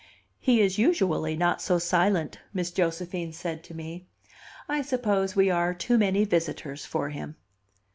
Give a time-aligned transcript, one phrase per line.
[0.39, 4.07] "He is usually not so silent," Miss Josephine said to me.
[4.67, 7.35] "I suppose we are too many visitors for him."